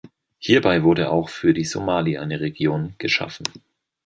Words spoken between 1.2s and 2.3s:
für die Somali